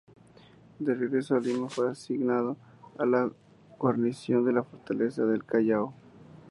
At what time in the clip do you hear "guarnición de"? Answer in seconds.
3.77-4.53